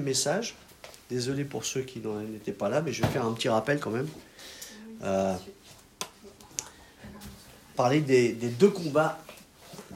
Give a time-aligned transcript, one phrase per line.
[0.00, 0.54] message.
[1.10, 3.90] Désolé pour ceux qui n'étaient pas là, mais je vais faire un petit rappel quand
[3.90, 4.08] même.
[5.02, 5.34] Euh,
[7.76, 9.18] parler des, deux combats,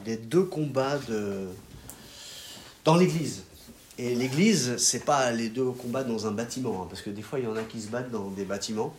[0.05, 1.47] des deux combats de,
[2.83, 3.43] dans l'Église.
[3.97, 7.39] Et l'Église, c'est pas les deux combats dans un bâtiment, hein, parce que des fois
[7.39, 8.93] il y en a qui se battent dans des bâtiments,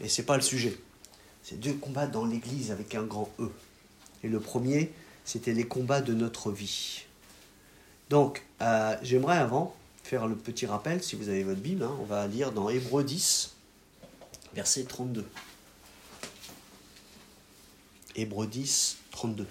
[0.00, 0.76] et c'est pas le sujet.
[1.44, 3.50] C'est deux combats dans l'Église avec un grand E.
[4.24, 4.92] Et le premier,
[5.24, 7.04] c'était les combats de notre vie.
[8.10, 12.04] Donc, euh, j'aimerais avant faire le petit rappel, si vous avez votre Bible, hein, on
[12.04, 13.54] va lire dans Hébreu 10,
[14.54, 15.26] verset 32.
[18.14, 19.46] Hébreu 10, 32.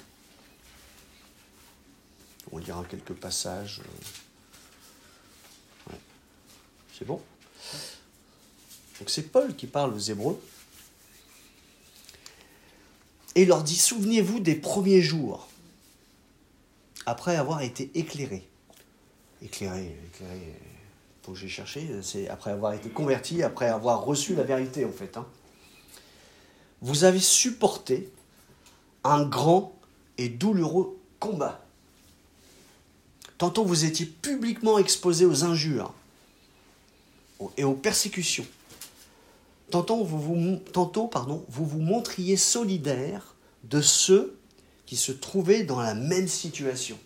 [2.51, 3.81] On lira quelques passages.
[5.89, 5.93] Euh,
[6.93, 7.21] C'est bon?
[8.99, 10.39] Donc c'est Paul qui parle aux Hébreux.
[13.33, 15.47] Et leur dit, souvenez-vous des premiers jours,
[17.05, 18.47] après avoir été éclairés
[19.41, 20.53] éclairé, éclairé,
[21.23, 24.91] faut que j'ai cherché, c'est après avoir été converti, après avoir reçu la vérité en
[24.91, 25.17] fait.
[25.17, 25.25] Hein.
[26.81, 28.11] Vous avez supporté
[29.03, 29.75] un grand
[30.17, 31.63] et douloureux combat.
[33.37, 35.93] Tantôt vous étiez publiquement exposé aux injures
[37.57, 38.45] et aux persécutions.
[39.69, 40.59] Tantôt vous vous,
[41.47, 44.37] vous vous montriez solidaire de ceux
[44.85, 46.97] qui se trouvaient dans la même situation.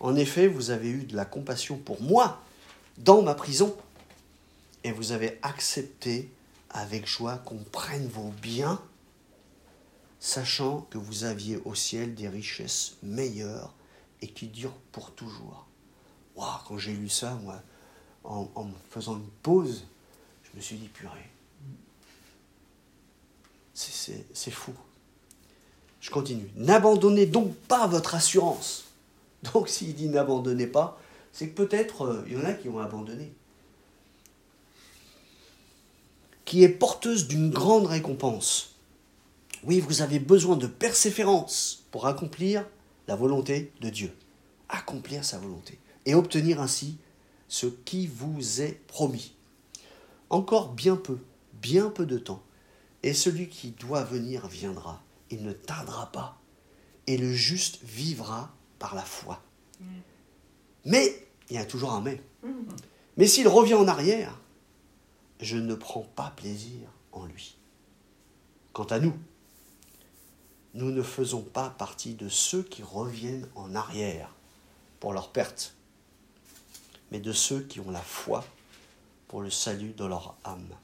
[0.00, 2.40] En effet, vous avez eu de la compassion pour moi
[2.96, 3.76] dans ma prison,
[4.82, 6.30] et vous avez accepté
[6.70, 8.80] avec joie qu'on prenne vos biens,
[10.18, 13.74] sachant que vous aviez au ciel des richesses meilleures
[14.22, 15.66] et qui durent pour toujours.
[16.36, 17.62] Waouh, quand j'ai lu ça, moi,
[18.24, 19.84] en, en faisant une pause,
[20.44, 21.28] je me suis dit, purée,
[23.74, 24.72] c'est fou.
[26.00, 26.50] Je continue.
[26.56, 28.89] N'abandonnez donc pas votre assurance
[29.42, 31.00] donc s'il dit n'abandonnez pas,
[31.32, 33.32] c'est que peut-être euh, il y en a qui ont abandonné.
[36.44, 38.74] Qui est porteuse d'une grande récompense.
[39.62, 42.66] Oui, vous avez besoin de persévérance pour accomplir
[43.06, 44.12] la volonté de Dieu.
[44.68, 45.78] Accomplir sa volonté.
[46.06, 46.98] Et obtenir ainsi
[47.46, 49.34] ce qui vous est promis.
[50.30, 51.18] Encore bien peu,
[51.60, 52.42] bien peu de temps.
[53.02, 55.02] Et celui qui doit venir viendra.
[55.30, 56.40] Il ne tardera pas.
[57.06, 59.40] Et le juste vivra par la foi.
[60.84, 62.20] Mais, il y a toujours un mais.
[63.16, 64.36] Mais s'il revient en arrière,
[65.38, 67.56] je ne prends pas plaisir en lui.
[68.72, 69.14] Quant à nous,
[70.74, 74.34] nous ne faisons pas partie de ceux qui reviennent en arrière
[75.00, 75.74] pour leur perte,
[77.10, 78.44] mais de ceux qui ont la foi
[79.28, 80.74] pour le salut de leur âme.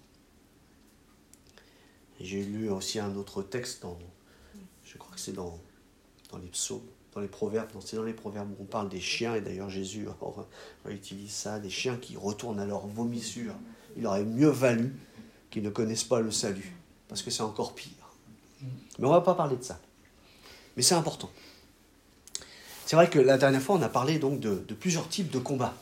[2.21, 3.99] J'ai lu aussi un autre texte dans,
[4.85, 5.59] je crois que c'est dans,
[6.31, 9.35] dans les psaumes, dans les proverbes, c'est dans les proverbes où on parle des chiens,
[9.35, 10.07] et d'ailleurs Jésus
[10.91, 13.55] utilise ça, des chiens qui retournent à leur vomissure.
[13.97, 14.95] Il aurait mieux valu
[15.51, 16.77] qu'ils ne connaissent pas le salut,
[17.09, 17.89] parce que c'est encore pire.
[18.99, 19.81] Mais on ne va pas parler de ça.
[20.77, 21.31] Mais c'est important.
[22.85, 25.75] C'est vrai que la dernière fois, on a parlé donc de, plusieurs types de combats.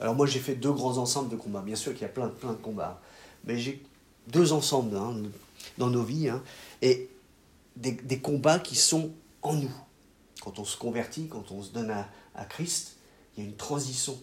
[0.00, 1.60] Alors moi, j'ai fait deux grands ensembles de combats.
[1.60, 3.02] Bien sûr qu'il y a plein, plein de combats.
[3.44, 3.84] Mais j'ai
[4.28, 5.14] deux ensembles hein,
[5.76, 6.30] dans nos vies.
[6.30, 6.42] Hein,
[6.80, 7.10] et
[7.76, 9.10] des combats qui sont
[9.42, 9.70] en nous
[10.40, 12.96] quand on se convertit, quand on se donne à, Christ,
[13.36, 14.18] il y a une transition.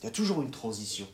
[0.00, 1.06] Il y a toujours une transition.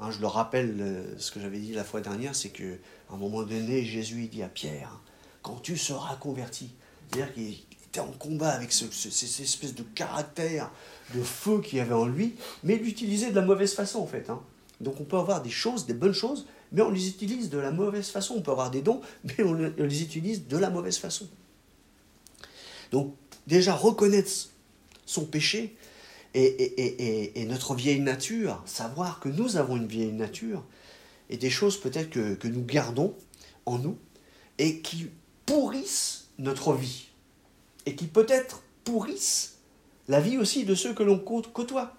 [0.00, 2.64] Hein, je le rappelle, euh, ce que j'avais dit la fois dernière, c'est qu'à
[3.10, 5.00] un moment donné, Jésus dit à Pierre,
[5.42, 6.70] quand tu seras converti,
[7.10, 7.54] c'est-à-dire qu'il
[7.86, 10.70] était en combat avec ce, cette espèce de caractère,
[11.14, 14.06] de feu qu'il y avait en lui, mais il l'utilisait de la mauvaise façon en
[14.06, 14.28] fait.
[14.30, 14.42] Hein.
[14.80, 17.70] Donc on peut avoir des choses, des bonnes choses, mais on les utilise de la
[17.70, 18.34] mauvaise façon.
[18.36, 21.28] On peut avoir des dons, mais on les utilise de la mauvaise façon.
[22.90, 23.14] Donc
[23.46, 24.30] déjà reconnaître
[25.06, 25.76] son péché
[26.34, 30.64] et, notre vieille nature, savoir que nous avons une vieille nature
[31.30, 33.14] et des choses peut-être que, nous gardons
[33.66, 33.98] en nous
[34.58, 35.08] et qui
[35.46, 37.08] pourrissent notre vie
[37.86, 39.58] et qui peut-être pourrissent
[40.08, 41.94] la vie aussi de ceux que l'on côtoie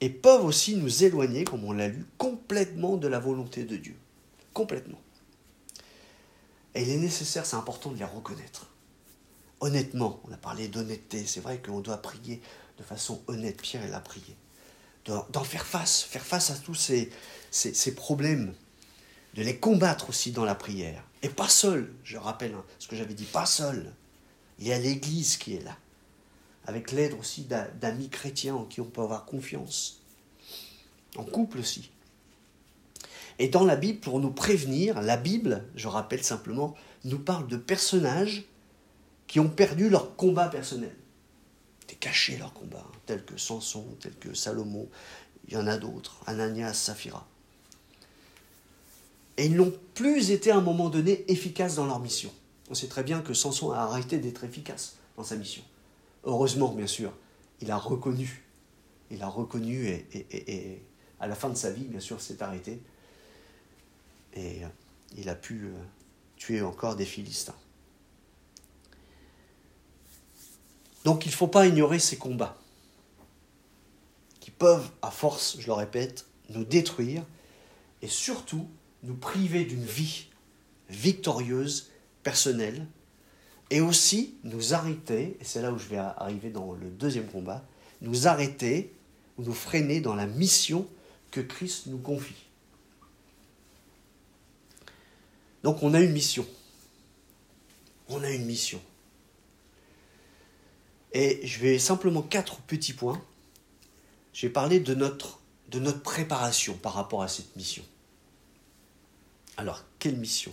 [0.00, 3.96] et peuvent aussi nous éloigner, comme on l'a lu, complètement de la volonté de Dieu.
[4.54, 5.00] Complètement.
[6.74, 8.68] Et il est nécessaire, c'est important de les reconnaître
[9.60, 10.20] honnêtement.
[10.28, 11.24] On a parlé d'honnêteté.
[11.26, 12.40] C'est vrai qu'on doit prier
[12.78, 13.60] de façon honnête.
[13.60, 14.36] Pierre, il a prié.
[15.06, 17.10] D'en faire face, faire face à tous ces,
[17.50, 18.52] ces, problèmes,
[19.34, 21.02] de les combattre aussi dans la prière.
[21.22, 23.90] Et pas seul, je rappelle hein, ce que j'avais dit, pas seul.
[24.58, 25.76] Il y a l'Église qui est là,
[26.66, 27.46] avec l'aide aussi
[27.80, 30.02] d'amis chrétiens en qui on peut avoir confiance.
[31.16, 31.90] En couple aussi.
[33.38, 36.74] Et dans la Bible, pour nous prévenir, la Bible, je rappelle simplement,
[37.04, 38.44] nous parle de personnages
[39.28, 40.94] qui ont perdu leur combat personnel.
[41.80, 44.88] C'était caché leur combat, hein, tels que Samson, tels que Salomon,
[45.46, 47.26] il y en a d'autres, Ananias, Saphira.
[49.36, 52.32] Et ils n'ont plus été à un moment donné efficaces dans leur mission.
[52.70, 55.62] On sait très bien que Samson a arrêté d'être efficace dans sa mission.
[56.24, 57.12] Heureusement, bien sûr,
[57.60, 58.44] il a reconnu.
[59.10, 60.82] Il a reconnu et,
[61.20, 62.80] à la fin de sa vie, bien sûr, s'est arrêté.
[64.34, 64.68] Et euh,
[65.16, 65.72] il a pu euh,
[66.36, 67.54] tuer encore des Philistins.
[71.04, 72.56] Donc il ne faut pas ignorer ces combats
[74.40, 77.22] qui peuvent, à force, je le répète, nous détruire
[78.02, 78.68] et surtout
[79.02, 80.26] nous priver d'une vie
[80.88, 81.90] victorieuse,
[82.22, 82.86] personnelle,
[83.70, 87.64] et aussi nous arrêter, et c'est là où je vais arriver dans le deuxième combat,
[88.00, 88.94] nous arrêter
[89.36, 90.86] ou nous freiner dans la mission
[91.30, 92.46] que Christ nous confie.
[95.62, 96.46] Donc on a une mission.
[98.08, 98.80] On a une mission.
[101.12, 103.20] Et je vais simplement quatre petits points.
[104.32, 107.82] Je vais parler de notre, de notre préparation par rapport à cette mission.
[109.56, 110.52] Alors, quelle mission?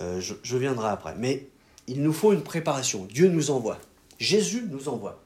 [0.00, 1.14] Euh, je, viendrai après.
[1.16, 1.48] Mais
[1.86, 3.04] il nous faut une préparation.
[3.06, 3.78] Dieu nous envoie.
[4.18, 5.22] Jésus nous envoie.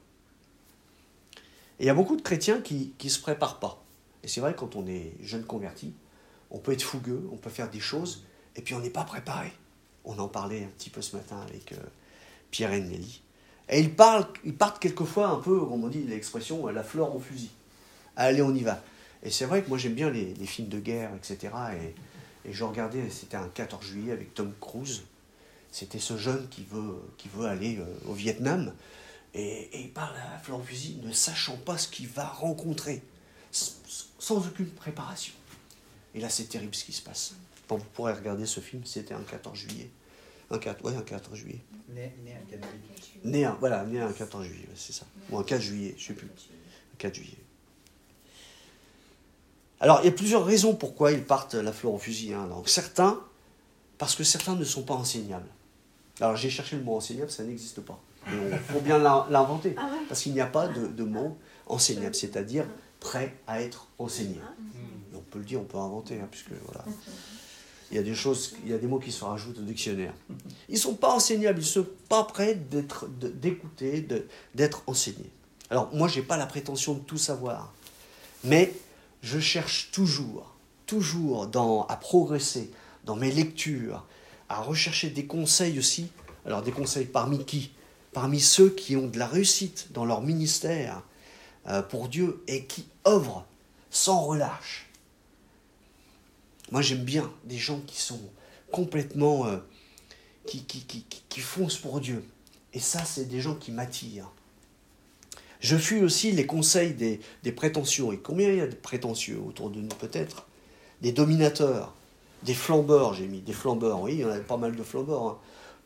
[1.78, 3.84] Et il y a beaucoup de chrétiens qui ne se préparent pas.
[4.22, 5.92] Et c'est vrai, quand on est jeune converti,
[6.50, 8.24] on peut être fougueux, on peut faire des choses,
[8.56, 9.52] et puis on n'est pas préparé.
[10.04, 11.76] On en parlait un petit peu ce matin avec euh,
[12.50, 13.22] Pierre et Nelly.
[13.68, 17.20] Et ils, parlent, ils partent quelquefois un peu, comme on dit l'expression, la fleur au
[17.20, 17.50] fusil.
[18.16, 18.82] Allez, on y va.
[19.22, 21.52] Et c'est vrai que moi j'aime bien les, films de guerre, etc.
[22.44, 25.02] Et, je regardais, c'était un 14 juillet avec Tom Cruise.
[25.72, 28.72] C'était ce jeune qui veut, qui veut aller euh, au Vietnam.
[29.34, 33.02] Et, et, il parle à fleur au fusil, ne sachant pas ce qu'il va rencontrer,
[33.50, 35.34] sans aucune préparation.
[36.14, 37.34] Et là, c'est terrible ce qui se passe.
[37.68, 39.90] vous pourrez regarder ce film, c'était un 14 juillet.
[40.50, 41.60] Un 4, ouais, un 14 juillet.
[41.88, 43.20] Né, un 4 juillet.
[43.24, 45.06] Né un, voilà, né un 14 juillet, c'est ça.
[45.30, 46.28] Ou un 4 juillet, je ne sais plus.
[46.28, 47.38] Un 4 juillet.
[49.80, 52.32] Alors, il y a plusieurs raisons pourquoi ils partent la fleur au fusil.
[52.32, 52.46] Hein.
[52.46, 53.20] Donc, certains,
[53.98, 55.48] parce que certains ne sont pas enseignables.
[56.20, 58.00] Alors, j'ai cherché le mot enseignable, ça n'existe pas.
[58.28, 59.74] Il faut bien l'inventer.
[59.76, 62.66] Ah parce qu'il n'y a pas de, de mot enseignable, c'est-à-dire
[62.98, 64.40] prêt à être enseigné.
[64.42, 64.52] Ah.
[65.14, 66.84] On peut le dire, on peut inventer, hein, puisque voilà
[67.90, 70.12] il y a des choses, il y a des mots qui se rajoutent au dictionnaire.
[70.68, 74.06] Ils ne sont pas enseignables, ils ne sont pas prêts d'être, d'écouter,
[74.54, 75.30] d'être enseignés.
[75.70, 77.72] Alors moi, je n'ai pas la prétention de tout savoir,
[78.44, 78.72] mais
[79.22, 80.54] je cherche toujours,
[80.86, 82.70] toujours dans, à progresser
[83.04, 84.04] dans mes lectures,
[84.48, 86.08] à rechercher des conseils aussi.
[86.44, 87.72] Alors des conseils parmi qui?
[88.12, 91.02] Parmi ceux qui ont de la réussite dans leur ministère
[91.68, 93.44] euh, pour Dieu et qui œuvrent
[93.90, 94.85] sans relâche
[96.72, 98.20] moi, j'aime bien des gens qui sont
[98.70, 99.46] complètement.
[99.46, 99.58] Euh,
[100.46, 102.24] qui, qui, qui, qui, foncent pour Dieu.
[102.72, 104.30] Et ça, c'est des gens qui m'attirent.
[105.60, 108.12] Je fuis aussi les conseils des, des prétentieux.
[108.12, 110.46] Et combien il y a de prétentieux autour de nous, peut-être?
[111.02, 111.94] Des dominateurs,
[112.44, 114.00] des flambeurs, j'ai mis, des flambeurs.
[114.02, 115.24] Oui, il y en a pas mal de flambeurs.
[115.24, 115.38] Hein.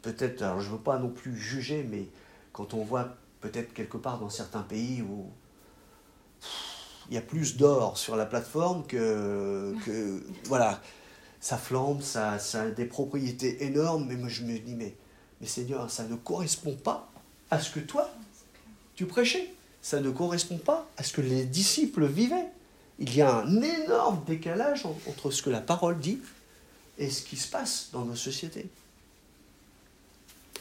[0.02, 2.06] Peut-être, alors je ne veux pas non plus juger, mais
[2.52, 5.30] quand on voit peut-être quelque part dans certains pays où
[7.08, 10.80] il y a plus d'or sur la plateforme que, que voilà,
[11.40, 14.94] ça flambe, ça, ça, a des propriétés énormes, mais moi je me dis, mais,
[15.40, 17.10] mais Seigneur, ça ne correspond pas
[17.50, 18.10] à ce que toi,
[18.94, 19.52] tu prêchais.
[19.82, 22.48] Ça ne correspond pas à ce que les disciples vivaient.
[22.98, 26.18] Il y a un énorme décalage entre ce que la parole dit
[26.98, 28.66] et ce qui se passe dans nos sociétés.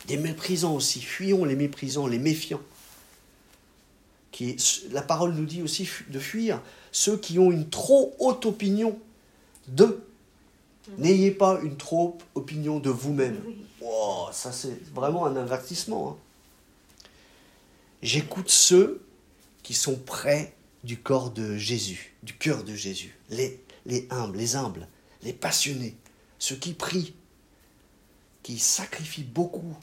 [0.07, 2.61] Des méprisants aussi, fuyons les méprisants, les méfiants
[4.91, 8.97] la parole nous dit aussi de fuir ceux qui ont une trop haute opinion
[9.67, 10.05] d'eux.
[10.97, 13.39] N'ayez pas une trop haute opinion de vous-même.
[14.31, 16.09] ça c'est vraiment un avertissement.
[16.09, 16.17] Hein.
[18.01, 19.01] J'écoute ceux
[19.61, 24.55] qui sont près du corps de Jésus, du cœur de Jésus, les, les humbles, les
[24.55, 24.87] humbles,
[25.21, 25.97] les passionnés,
[26.39, 27.13] ceux qui prient,
[28.41, 29.75] qui sacrifient beaucoup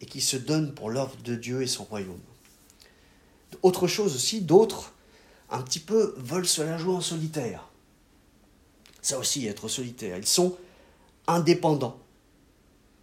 [0.00, 2.20] et qui se donnent pour l'œuvre de Dieu et son royaume.
[3.62, 4.92] Autre chose aussi, d'autres,
[5.50, 7.68] un petit peu, veulent se la jouer en solitaire.
[9.02, 10.18] Ça aussi, être solitaire.
[10.18, 10.56] Ils sont
[11.26, 11.98] indépendants.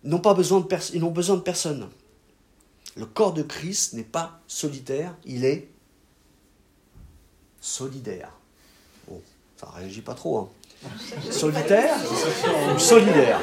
[0.03, 1.89] Ils n'ont pas besoin de, ils n'ont besoin de personne.
[2.95, 5.69] Le corps de Christ n'est pas solitaire, il est
[7.59, 8.29] solidaire.
[9.07, 9.21] Bon,
[9.57, 10.37] ça réagit pas trop.
[10.37, 10.49] Hein.
[11.31, 11.95] Solitaire
[12.75, 13.39] ou solidaire?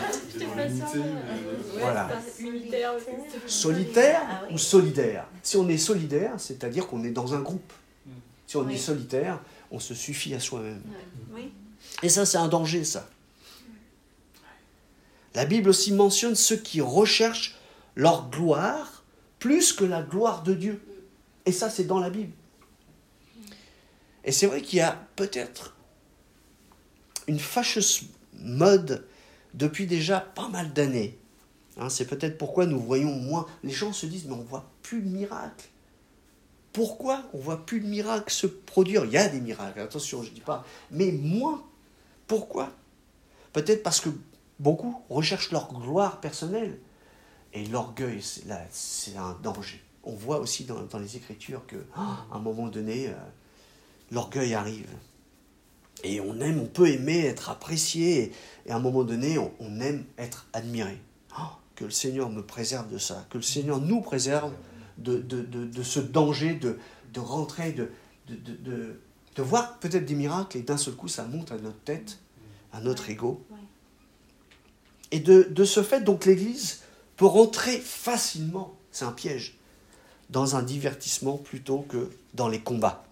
[1.79, 2.09] Voilà.
[3.47, 5.27] Solitaire ou solidaire?
[5.43, 7.73] Si on est solidaire, c'est-à-dire qu'on est dans un groupe.
[8.47, 10.83] Si on est solitaire, on se suffit à soi-même.
[12.03, 13.09] Et ça, c'est un danger, ça.
[15.35, 17.57] La Bible aussi mentionne ceux qui recherchent
[17.95, 19.05] leur gloire
[19.39, 20.83] plus que la gloire de Dieu.
[21.47, 22.33] Et ça, c'est dans la Bible.
[24.25, 25.77] Et c'est vrai qu'il y a peut-être
[27.27, 28.03] une fâcheuse
[28.35, 29.07] mode
[29.55, 31.17] depuis déjà pas mal d'années.
[31.77, 33.47] Hein, c'est peut-être pourquoi nous voyons moins.
[33.63, 35.69] Les gens se disent, mais on voit plus de miracles.
[36.73, 39.05] Pourquoi on voit plus de miracles se produire?
[39.05, 41.63] Il y a des miracles, attention, je ne dis pas, mais moins.
[42.27, 42.71] Pourquoi?
[43.53, 44.11] Peut-être parce que
[44.61, 46.79] beaucoup recherchent leur gloire personnelle.
[47.53, 48.23] Et l'orgueil,
[48.71, 49.83] c'est un danger.
[50.05, 53.15] On voit aussi dans, les Écritures que, à un moment donné, euh,
[54.13, 54.89] l'orgueil arrive.
[56.05, 58.33] Et on aime, on peut aimer être apprécié,
[58.65, 60.99] et à un moment donné, on, aime être admiré.
[61.81, 64.53] Que le Seigneur me préserve de ça, que le Seigneur nous préserve
[64.99, 66.79] de, de, de, ce danger de,
[67.15, 67.91] de rentrer, de,
[68.29, 72.19] de, voir peut-être des miracles, et d'un seul coup, ça monte à notre tête,
[72.75, 73.43] à notre ego.
[75.11, 76.83] Et de, ce fait, donc, l'Église
[77.17, 79.57] peut rentrer facilement, c'est un piège,
[80.29, 83.07] dans un divertissement plutôt que dans les combats.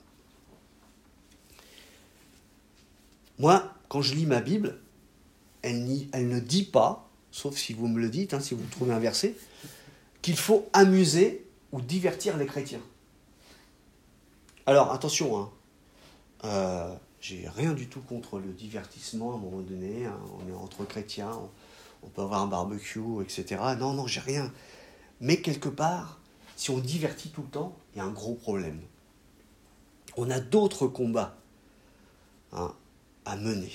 [3.39, 4.79] Moi, quand je lis ma Bible,
[5.63, 8.93] elle, elle ne dit pas, sauf si vous me le dites, hein, si vous trouvez
[8.93, 9.35] un verset,
[10.23, 12.81] qu'il faut amuser ou divertir les chrétiens.
[14.67, 15.51] Alors attention, hein,
[16.45, 20.07] euh, j'ai rien du tout contre le divertissement à un moment donné.
[20.07, 21.51] Hein, on est entre chrétiens, on,
[22.07, 23.57] on, peut avoir un barbecue, etc.
[23.79, 24.53] Non, non, j'ai rien.
[25.21, 26.21] Mais quelque part,
[26.57, 28.81] si on divertit tout le temps, il y a un gros problème.
[30.17, 31.37] On a d'autres combats.
[32.53, 33.71] À mener.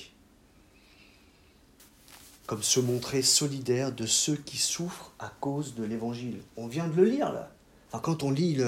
[2.45, 6.41] Comme se montrer solidaire de ceux qui souffrent à cause de l'évangile.
[6.57, 7.51] On vient de le lire là.
[7.89, 8.59] Enfin, quand on lit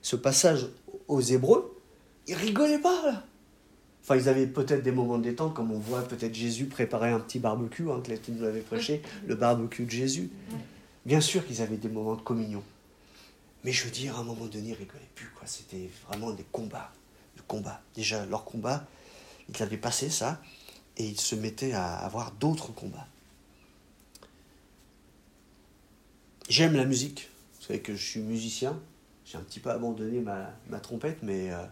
[0.00, 0.68] ce passage
[1.08, 1.76] aux Hébreux,
[2.28, 3.24] ils rigolaient pas là.
[4.02, 7.18] Enfin, ils avaient peut-être des moments de détente, comme on voit peut-être Jésus préparer un
[7.18, 10.30] petit barbecue, hein, que nous avait prêché, le barbecue de Jésus.
[11.04, 12.62] Bien sûr qu'ils avaient des moments de communion.
[13.64, 15.28] Mais je veux dire, à un moment donné, ils rigolaient plus.
[15.30, 15.48] Quoi.
[15.48, 16.92] C'était vraiment des combats.
[17.36, 17.82] De combats.
[17.96, 18.86] Déjà, leur combat,
[19.48, 20.40] il avait passé ça
[20.96, 23.08] et il se mettait à avoir d'autres combats.
[26.48, 27.28] J'aime la musique.
[27.58, 28.80] Vous savez que je suis musicien.
[29.24, 31.64] J'ai un petit peu abandonné ma, trompette, mais euh,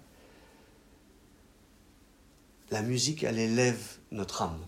[2.71, 4.61] la musique, elle élève notre âme.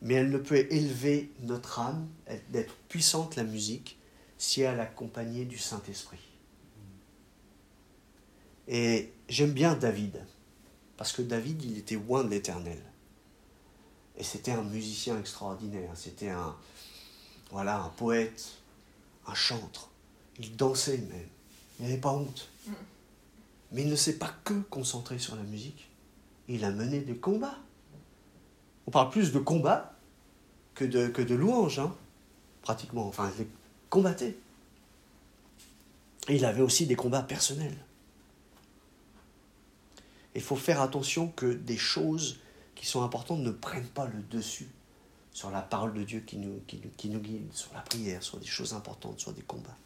[0.00, 2.08] Mais elle ne peut élever notre âme,
[2.50, 3.98] d'être puissante la musique,
[4.38, 6.20] si elle est accompagnée du Saint-Esprit.
[8.66, 10.24] Et j'aime bien David.
[10.96, 12.80] Parce que David, il était loin de l'éternel.
[14.16, 15.90] Et c'était un musicien extraordinaire.
[15.94, 16.56] C'était un,
[17.50, 18.58] voilà, un poète,
[19.26, 19.90] un chantre.
[20.38, 21.28] Il dansait même.
[21.78, 22.48] Il n'avait pas honte.
[23.72, 25.90] Mais il ne s'est pas que concentré sur la musique.
[26.48, 27.58] Il a mené des combats.
[28.86, 29.94] On parle plus de combats
[30.74, 31.94] que de, que de louanges, hein,
[32.62, 33.06] pratiquement.
[33.06, 33.46] Enfin, il
[33.88, 34.36] combattait.
[36.28, 37.76] Et il avait aussi des combats personnels.
[40.34, 42.40] Il faut faire attention que des choses
[42.74, 44.68] qui sont importantes ne prennent pas le dessus
[45.34, 49.18] sur la parole de Dieu qui nous, guide, sur la prière, sur des choses importantes,
[49.18, 49.76] sur des combats.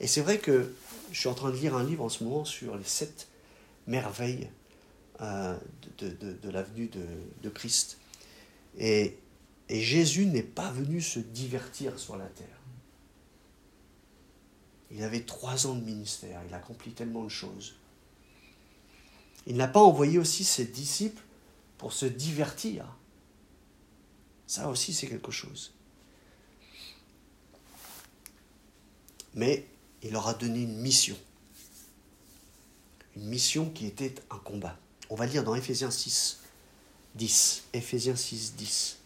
[0.00, 0.74] Et c'est vrai que
[1.12, 3.28] je suis en train de lire un livre en ce moment sur les sept
[3.86, 4.50] merveilles
[5.20, 5.56] euh,
[5.98, 6.90] de, de, de l'avenue
[7.42, 7.98] de, Christ.
[8.76, 9.16] Et,
[9.68, 12.46] et Jésus n'est pas venu se divertir sur la terre.
[14.90, 17.76] Il avait trois ans de ministère, il a accompli tellement de choses.
[19.46, 21.22] Il n'a pas envoyé aussi ses disciples
[21.78, 22.84] pour se divertir.
[24.50, 25.72] Ça aussi, c'est quelque chose.
[29.32, 29.64] Mais
[30.02, 31.16] il leur a donné une mission.
[33.14, 34.76] Une mission qui était un combat.
[35.08, 36.40] On va lire dans Éphésiens 6,
[37.14, 37.62] 10.
[37.74, 38.98] Éphésiens 6, 10.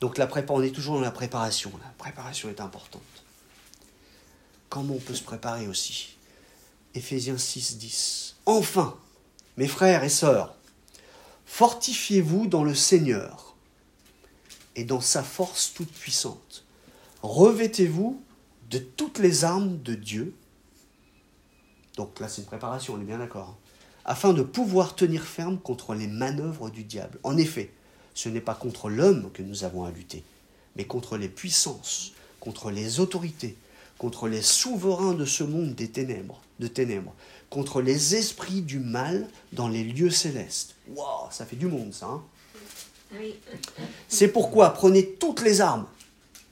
[0.00, 1.70] Donc la prépa, on est toujours dans la préparation.
[1.80, 3.02] La préparation est importante.
[4.68, 6.16] Comment on peut se préparer aussi?
[6.94, 8.34] Éphésiens 6, 10.
[8.44, 8.98] Enfin,
[9.56, 10.57] mes frères et sœurs,
[11.48, 13.56] fortifiez-vous dans le Seigneur
[14.76, 16.64] et dans sa force toute puissante.
[17.22, 18.22] Revêtez-vous
[18.70, 20.34] de toutes les armes de Dieu.
[21.96, 23.56] Donc là, c'est une préparation, on est bien d'accord.
[23.58, 23.72] Hein.
[24.04, 27.18] afin de pouvoir tenir ferme contre les manœuvres du diable.
[27.24, 27.72] En effet,
[28.14, 30.22] ce n'est pas contre l'homme que nous avons à lutter,
[30.76, 33.56] mais contre les puissances, contre les autorités,
[33.98, 37.12] contre les souverains de ce monde des ténèbres, de ténèbres,
[37.50, 40.76] contre les esprits du mal dans les lieux célestes.
[40.94, 42.06] Waouh, ça fait du monde ça.
[42.06, 42.22] Hein
[44.08, 45.86] C'est pourquoi prenez toutes les armes,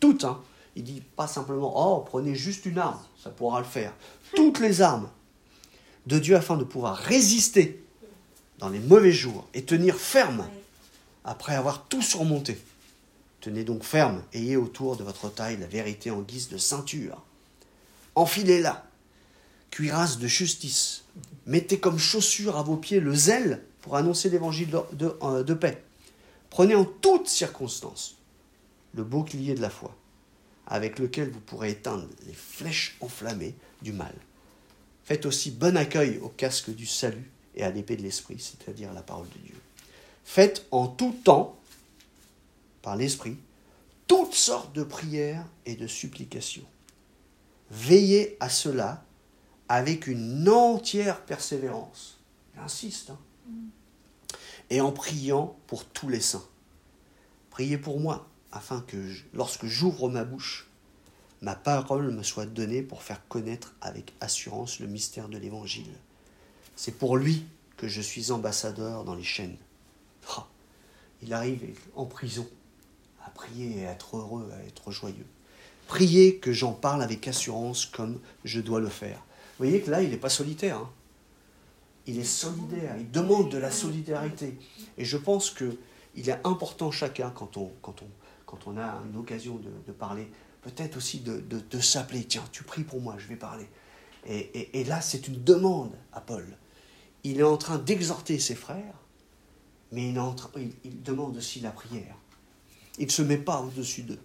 [0.01, 0.25] toutes.
[0.25, 0.41] Hein.
[0.75, 3.93] Il dit pas simplement oh prenez juste une arme, ça pourra le faire.
[4.35, 5.09] Toutes les armes
[6.07, 7.83] de Dieu afin de pouvoir résister
[8.59, 10.49] dans les mauvais jours et tenir ferme
[11.25, 12.59] après avoir tout surmonté.
[13.41, 17.23] Tenez donc ferme, ayez autour de votre taille la vérité en guise de ceinture
[18.17, 18.85] enfilez-la.
[19.71, 21.05] Cuirasse de justice,
[21.45, 25.83] mettez comme chaussure à vos pieds le zèle pour annoncer l'évangile de, de, de paix.
[26.51, 28.17] Prenez en toutes circonstances
[28.95, 29.95] le bouclier de la foi,
[30.67, 34.15] avec lequel vous pourrez éteindre les flèches enflammées du mal.
[35.05, 39.03] Faites aussi bon accueil au casque du salut et à l'épée de l'esprit, c'est-à-dire la
[39.03, 39.61] parole de Dieu.
[40.25, 41.59] Faites en tout temps,
[42.83, 43.37] par l'esprit,
[44.07, 46.67] toutes sortes de prières et de supplications.
[47.71, 49.05] Veillez à cela
[49.69, 52.21] avec une entière persévérance.
[52.55, 53.11] Il insiste.
[53.11, 53.19] Hein.
[54.71, 56.47] Et en priant pour tous les saints.
[57.51, 58.97] Priez pour moi, afin que
[59.33, 60.69] lorsque j'ouvre ma bouche,
[61.41, 65.93] ma parole me soit donnée pour faire connaître avec assurance le mystère de l'Évangile.
[66.77, 67.47] C'est pour lui
[67.77, 69.57] que je suis ambassadeur dans les chaînes.
[70.37, 70.43] Oh,
[71.23, 72.49] il arrive en prison
[73.25, 75.27] à prier et à être heureux, à être joyeux.
[75.87, 79.19] Priez que j'en parle avec assurance comme je dois le faire.
[79.59, 80.79] Vous voyez que là, il n'est pas solitaire.
[80.79, 80.91] Hein.
[82.07, 82.97] il est solidaire.
[82.99, 84.59] Il demande de la solidarité.
[84.99, 88.07] Et je pense qu'il est important chacun, quand on, quand on,
[88.47, 90.29] quand on a une occasion de, parler,
[90.63, 92.25] peut-être aussi de, de, s'appeler.
[92.25, 93.67] Tiens, tu pries pour moi, je vais parler.
[94.27, 96.45] Et, et, là, c'est une demande à Paul.
[97.23, 98.95] Il est en train d'exhorter ses frères,
[99.93, 100.21] mais il,
[100.57, 102.17] il, il demande aussi la prière.
[102.99, 104.19] Il ne se met pas au-dessus d'eux.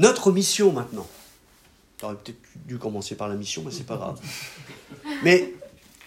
[0.00, 1.06] Notre mission maintenant.
[2.00, 4.18] J'aurais peut-être dû commencer par la mission, mais c'est pas grave.
[5.22, 5.52] Mais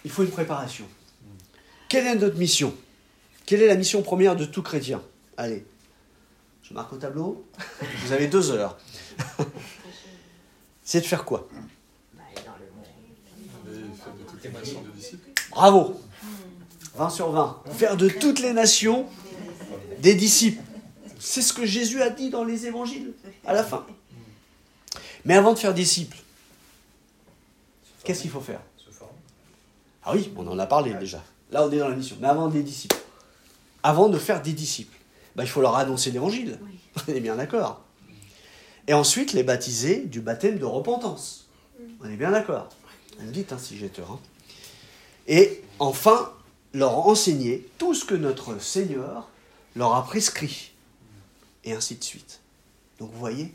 [0.04, 0.84] il faut une préparation.
[1.88, 2.74] Quelle est notre mission?
[3.46, 5.00] Quelle est la mission première de tout chrétien?
[5.36, 5.64] Allez,
[6.64, 7.46] je marque au tableau.
[8.04, 8.76] Vous avez deux heures.
[10.82, 11.48] c'est de faire quoi?
[15.50, 16.00] Bravo
[16.96, 17.62] 20 sur 20.
[17.70, 19.06] Faire de toutes les nations
[20.00, 20.62] des disciples.
[21.24, 23.14] C'est ce que Jésus a dit dans les évangiles,
[23.46, 23.86] à la fin.
[25.24, 26.18] Mais avant de faire disciples,
[28.04, 28.60] qu'est-ce qu'il faut faire?
[30.04, 31.24] Ah oui, on en a parlé déjà.
[31.50, 32.16] Là, on est dans la mission.
[32.20, 32.98] Mais avant des disciples,
[33.82, 34.98] avant de faire des disciples,
[35.34, 36.58] bah, il faut leur annoncer l'évangile.
[37.08, 37.82] On est bien d'accord.
[38.86, 41.46] Et ensuite, les baptiser du baptême de repentance.
[42.02, 42.68] On est bien d'accord.
[43.18, 44.10] Vous me dites hein, si j'ai tort.
[44.12, 44.20] Hein.
[45.26, 46.32] Et enfin,
[46.74, 49.30] leur enseigner tout ce que notre Seigneur
[49.74, 50.73] leur a prescrit.
[51.64, 52.40] Et ainsi de suite.
[52.98, 53.54] Donc vous voyez,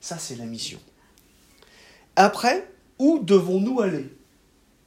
[0.00, 0.80] ça c'est la mission.
[2.16, 4.14] Après, où devons-nous aller?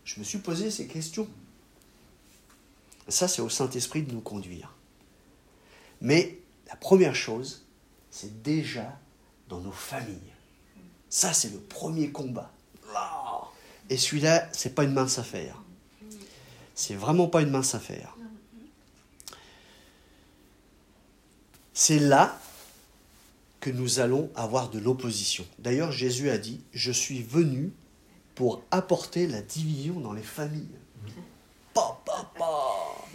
[0.03, 1.27] Je me suis posé ces questions.
[3.07, 4.73] Ça c'est au Saint-Esprit de nous conduire.
[6.01, 7.65] Mais la première chose,
[8.11, 8.97] c'est déjà
[9.47, 10.33] dans nos familles.
[11.09, 12.51] Ça, c'est le premier combat.
[13.89, 15.61] Et celui-là, c'est pas une mince affaire.
[16.73, 18.15] C'est vraiment pas une mince affaire.
[21.73, 22.39] C'est là
[23.69, 25.45] nous allons avoir de l'opposition.
[25.59, 27.71] D'ailleurs, Jésus a dit, je suis venu
[28.35, 30.67] pour apporter la division dans les familles.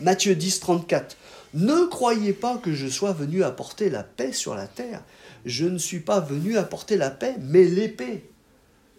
[0.01, 1.17] Matthieu 10, 34.
[1.55, 5.03] Ne croyez pas que je sois venu apporter la paix sur la terre.
[5.45, 8.25] Je ne suis pas venu apporter la paix, mais l'épée.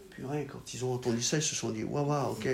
[0.09, 2.47] Purée, quand ils ont entendu ça, ils se sont dit Waouh, waouh, ok.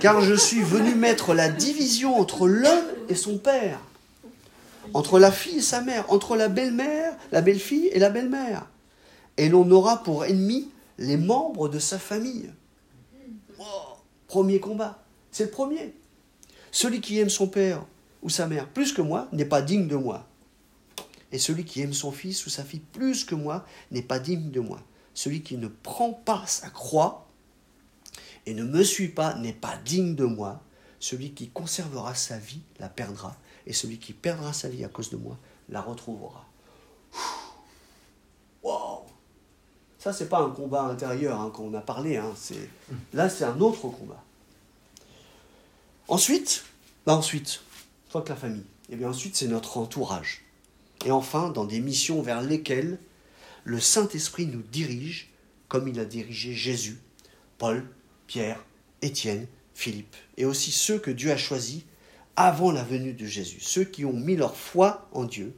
[0.00, 3.80] Car je suis venu mettre la division entre l'homme et son père,
[4.94, 8.66] entre la fille et sa mère, entre la belle-mère, la belle-fille et la belle-mère.
[9.36, 12.50] Et l'on aura pour ennemi les membres de sa famille.
[14.26, 15.02] Premier combat.
[15.30, 15.94] C'est le premier.
[16.70, 17.84] Celui qui aime son père
[18.22, 20.26] ou sa mère plus que moi n'est pas digne de moi.
[21.32, 24.50] Et celui qui aime son fils ou sa fille plus que moi n'est pas digne
[24.50, 24.80] de moi.
[25.14, 27.26] Celui qui ne prend pas sa croix
[28.46, 30.62] et ne me suit pas n'est pas digne de moi.
[31.02, 33.36] Celui qui conservera sa vie la perdra.
[33.66, 35.36] Et celui qui perdra sa vie à cause de moi
[35.68, 36.46] la retrouvera.
[38.62, 39.04] Wow
[39.98, 42.18] Ça, c'est pas un combat intérieur hein, qu'on a parlé.
[42.18, 42.32] Hein,
[43.14, 44.22] là, c'est un autre combat.
[46.06, 46.64] Ensuite,
[47.04, 47.62] bah ensuite,
[48.12, 48.64] que la famille.
[48.88, 50.44] Et bien ensuite, c'est notre entourage.
[51.04, 53.00] Et enfin, dans des missions vers lesquelles
[53.64, 55.32] le Saint-Esprit nous dirige,
[55.66, 57.00] comme il a dirigé Jésus,
[57.58, 57.84] Paul,
[58.28, 58.64] Pierre,
[59.00, 59.48] Étienne,
[59.82, 61.82] Philippe, et aussi ceux que Dieu a choisis
[62.36, 65.54] avant la venue de Jésus, ceux qui ont mis leur foi en Dieu,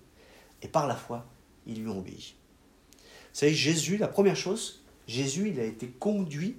[0.62, 1.26] et par la foi,
[1.66, 2.34] ils lui ont obéi.
[3.00, 6.56] Vous savez, Jésus, la première chose, Jésus, il a été conduit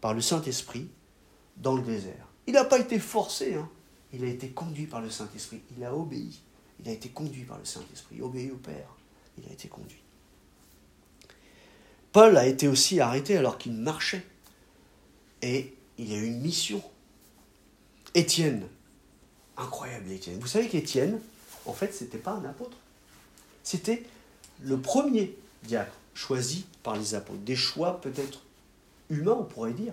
[0.00, 0.88] par le Saint-Esprit
[1.56, 2.28] dans le désert.
[2.46, 3.68] Il n'a pas été forcé, hein.
[4.12, 5.60] Il a été conduit par le Saint-Esprit.
[5.76, 6.40] Il a obéi.
[6.80, 8.22] Il a été conduit par le Saint-Esprit.
[8.22, 8.94] Obéi au Père.
[9.36, 10.02] Il a été conduit.
[12.12, 14.24] Paul a été aussi arrêté alors qu'il marchait.
[15.42, 16.82] Et il a eu une mission.
[18.14, 18.66] Étienne.
[19.56, 20.38] Incroyable Étienne.
[20.38, 21.20] Vous savez qu'Étienne,
[21.64, 22.76] en fait, ce n'était pas un apôtre.
[23.62, 24.04] C'était
[24.62, 25.96] le premier diacre.
[26.14, 27.40] choisi par les apôtres.
[27.40, 28.42] Des choix peut-être
[29.10, 29.92] humains, on pourrait dire.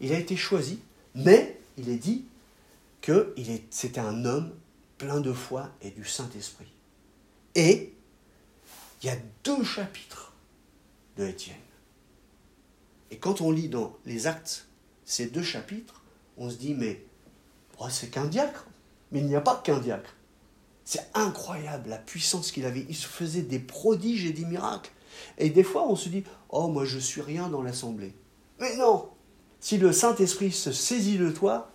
[0.00, 0.80] Il a été choisi,
[1.14, 2.24] mais il est dit
[3.00, 3.34] que
[3.70, 4.52] c'était un homme
[4.96, 6.70] plein de foi et du Saint-Esprit.
[7.54, 7.92] Et
[9.02, 10.32] il y a deux chapitres
[11.16, 11.56] de Étienne.
[13.10, 14.67] Et quand on lit dans les actes
[15.08, 16.02] ces deux chapitres,
[16.36, 17.02] on se dit, mais
[17.80, 18.66] oh, c'est qu'un diacre.
[19.10, 20.14] Mais il n'y a pas qu'un diacre.
[20.84, 22.84] C'est incroyable la puissance qu'il avait.
[22.90, 24.90] Il se faisait des prodiges et des miracles.
[25.38, 28.12] Et des fois, on se dit, oh, moi, je suis rien dans l'assemblée.
[28.60, 29.08] Mais non
[29.60, 31.70] Si le Saint-Esprit se saisit de toi,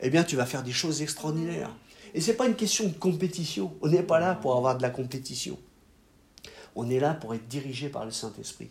[0.00, 1.74] eh bien, tu vas faire des choses extraordinaires.
[2.12, 3.74] Et ce n'est pas une question de compétition.
[3.80, 5.58] On n'est pas là pour avoir de la compétition.
[6.74, 8.68] On est là pour être dirigé par le Saint-Esprit.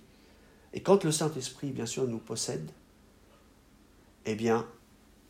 [0.74, 2.70] Et quand le Saint-Esprit, bien sûr, nous possède,
[4.26, 4.68] eh bien,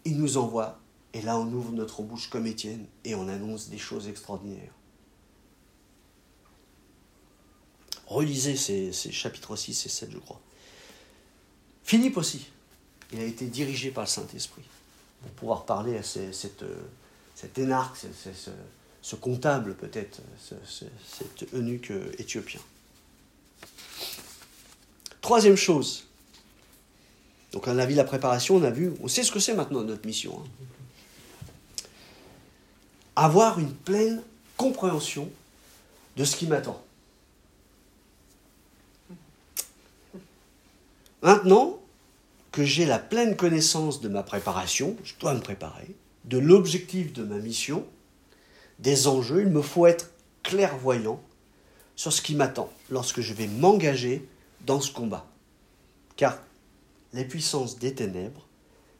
[0.06, 0.80] il nous envoie.
[1.14, 4.74] Et là, on ouvre notre bouche comme Étienne et on annonce des choses extraordinaires.
[8.08, 10.40] Relisez ces, chapitres 6 et 7, je crois.
[11.84, 12.48] Philippe aussi,
[13.14, 14.64] il a été dirigé par le Saint-Esprit
[15.22, 16.64] pour pouvoir parler à cet
[17.58, 17.98] énarque,
[19.02, 22.62] ce, comptable peut-être, cet eunuque éthiopien.
[25.22, 26.06] Troisième chose,
[27.56, 29.82] donc on a vu la préparation, on a vu, on sait ce que c'est maintenant
[29.82, 30.38] notre mission.
[30.38, 31.84] Hein.
[33.16, 34.22] Avoir une pleine
[34.58, 35.32] compréhension
[36.18, 36.84] de ce qui m'attend.
[41.22, 41.80] Maintenant
[42.52, 47.24] que j'ai la pleine connaissance de ma préparation, je dois me préparer, de l'objectif de
[47.24, 47.86] ma mission,
[48.80, 50.12] des enjeux, il me faut être
[50.44, 51.22] clairvoyant
[51.96, 54.28] sur ce qui m'attend lorsque je vais m'engager
[54.66, 55.26] dans ce combat.
[56.18, 56.38] Car
[57.16, 58.46] les puissances des ténèbres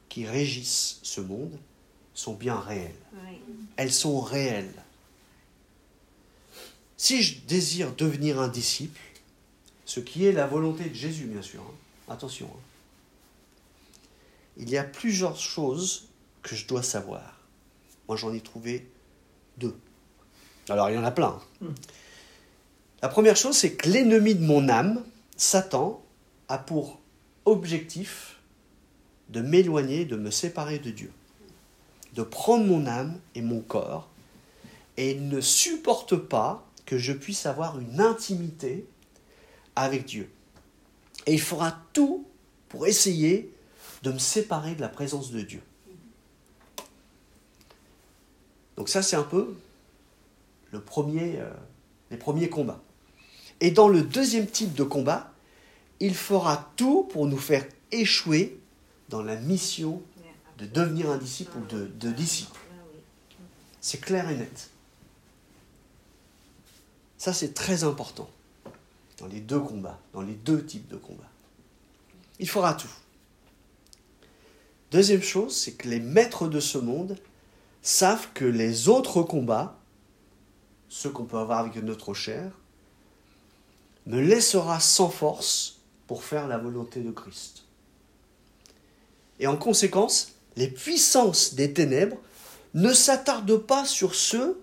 [0.08, 1.58] qui régissent ce monde
[2.14, 2.94] sont bien réelles.
[3.76, 4.82] Elles sont réelles.
[6.96, 9.00] Si je désire devenir un disciple,
[9.84, 11.74] ce qui est la volonté de Jésus, bien sûr, hein,
[12.08, 12.46] Attention.
[12.46, 12.60] Hein.
[14.56, 16.08] Il y a plusieurs choses
[16.42, 17.40] que je dois savoir.
[18.08, 18.88] Moi, j'en ai trouvé
[19.58, 19.76] deux.
[20.68, 21.38] Alors, il y en a plein.
[21.60, 21.74] Hmm.
[23.02, 25.04] La première chose, c'est que l'ennemi de mon âme,
[25.36, 26.02] Satan,
[26.48, 27.00] a pour
[27.46, 28.38] objectif
[29.30, 31.10] de m'éloigner, de me séparer de Dieu,
[32.14, 34.08] de prendre mon âme et mon corps,
[34.96, 38.86] et il ne supporte pas que je puisse avoir une intimité
[39.74, 40.30] avec Dieu.
[41.26, 42.26] Et il fera tout
[42.68, 43.52] pour essayer
[44.02, 45.62] de me séparer de la présence de Dieu.
[48.76, 49.56] Donc ça, c'est un peu
[50.70, 51.50] le premier, euh,
[52.10, 52.80] les premiers combats.
[53.60, 55.32] Et dans le deuxième type de combat,
[56.00, 58.60] il fera tout pour nous faire échouer
[59.08, 60.02] dans la mission
[60.58, 62.58] de devenir un disciple ou de, de disciple.
[63.80, 64.70] C'est clair et net.
[67.18, 68.28] Ça, c'est très important
[69.18, 71.30] dans les deux combats, dans les deux types de combats.
[72.38, 72.90] Il fera tout.
[74.90, 77.16] Deuxième chose, c'est que les maîtres de ce monde
[77.82, 79.78] savent que les autres combats,
[80.88, 82.52] ceux qu'on peut avoir avec notre chair,
[84.06, 85.75] me laissera sans force
[86.06, 87.64] pour faire la volonté de Christ.
[89.38, 92.16] Et en conséquence, les puissances des ténèbres
[92.74, 94.60] ne s'attardent pas sur ceux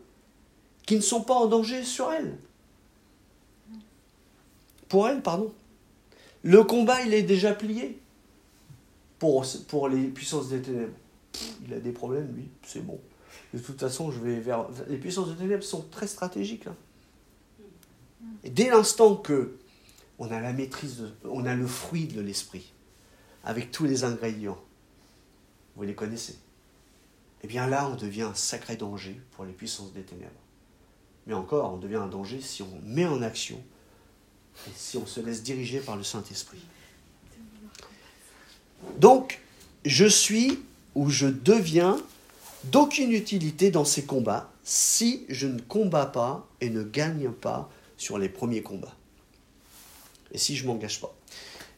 [0.86, 2.38] qui ne sont pas en danger sur elles
[4.93, 5.51] pour elle, pardon.
[6.43, 7.99] Le combat, il est déjà plié
[9.17, 9.43] pour,
[9.89, 10.93] les puissances des ténèbres.
[11.65, 12.99] Il a des problèmes, lui, c'est bon.
[13.56, 14.67] De toute façon, je vais vers.
[14.88, 16.67] Les puissances des ténèbres sont très stratégiques.
[16.67, 16.75] Hein.
[18.43, 19.56] Dès l'instant que
[20.23, 22.71] on a la maîtrise, on a le fruit de l'esprit,
[23.43, 24.59] avec tous les ingrédients,
[25.75, 26.38] vous les connaissez,
[27.43, 30.31] eh bien là, on devient un sacré danger pour les puissances des ténèbres.
[31.27, 33.62] Mais encore, on devient un danger si on met en action
[34.67, 36.63] et si on se laisse diriger par le Saint-Esprit.
[38.97, 39.41] Donc,
[39.83, 40.59] je suis
[40.95, 41.97] ou je deviens
[42.65, 48.17] d'aucune utilité dans ces combats si je ne combats pas et ne gagne pas sur
[48.17, 48.95] les premiers combats.
[50.33, 51.15] Et si je ne m'engage pas.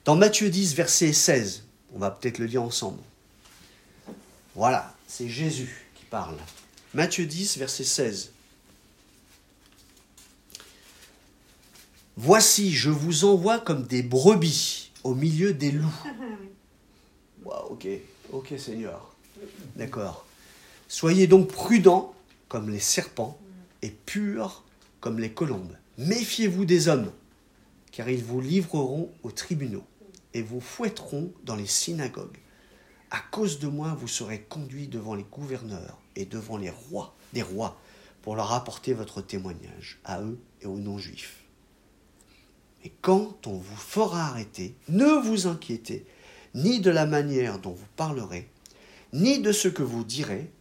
[0.05, 1.63] Dans Matthieu 10, verset 16,
[1.93, 3.01] on va peut-être le lire ensemble.
[4.55, 6.37] Voilà, c'est Jésus qui parle.
[6.93, 8.31] Matthieu 10, verset 16.
[12.17, 16.03] Voici, je vous envoie comme des brebis au milieu des loups.
[17.43, 17.87] Wow, ok,
[18.31, 19.13] ok Seigneur.
[19.75, 20.25] D'accord.
[20.87, 22.15] Soyez donc prudents
[22.47, 23.37] comme les serpents
[23.81, 24.63] et purs
[25.01, 25.75] comme les colombes.
[25.97, 27.11] Méfiez-vous des hommes,
[27.95, 29.85] car ils vous livreront aux tribunaux
[30.33, 32.37] et vous fouetteront dans les synagogues.
[33.09, 37.41] À cause de moi, vous serez conduits devant les gouverneurs et devant les rois, des
[37.41, 37.79] rois,
[38.21, 41.45] pour leur apporter votre témoignage, à eux et aux non-juifs.
[42.83, 46.05] Et quand on vous fera arrêter, ne vous inquiétez
[46.53, 48.49] ni de la manière dont vous parlerez,
[49.13, 50.51] ni de ce que vous direz.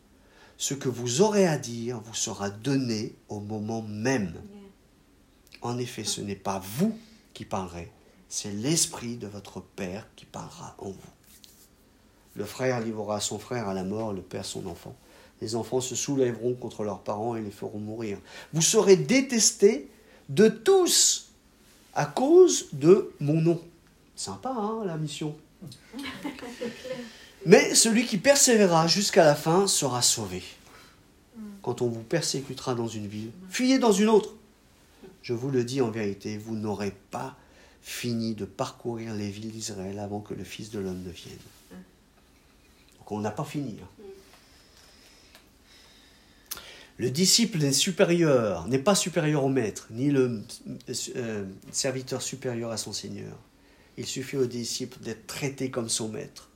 [0.56, 4.34] Ce que vous aurez à dire vous sera donné au moment même.
[5.62, 6.96] En effet, ce n'est pas vous
[7.34, 7.90] qui parlerez,
[8.28, 11.12] c'est l'Esprit de votre Père qui parlera en vous.
[12.34, 14.96] Le frère livrera son frère à la mort, le père son enfant.
[15.40, 18.18] Les enfants se soulèveront contre leurs parents et les feront mourir.
[18.52, 19.88] Vous serez détestés
[20.28, 21.30] de tous
[21.94, 23.60] à cause de mon nom.
[24.16, 25.36] Sympa, hein, la mission.
[27.46, 30.42] Mais celui qui persévérera jusqu'à la fin sera sauvé.
[31.62, 34.34] Quand on vous persécutera dans une ville, fuyez dans une autre.
[35.24, 37.34] Je vous le dis en vérité, vous n'aurez pas
[37.80, 41.38] fini de parcourir les villes d'Israël avant que le Fils de l'homme ne vienne.
[42.98, 43.78] Donc on n'a pas fini.
[43.82, 43.88] Hein.
[46.98, 50.42] Le disciple n'est supérieur, n'est pas supérieur au maître, ni le
[51.16, 53.38] euh, serviteur supérieur à son Seigneur.
[53.96, 56.50] Il suffit au disciple d'être traité comme son maître